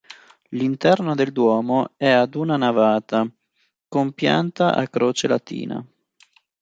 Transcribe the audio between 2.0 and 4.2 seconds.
ad una navata, con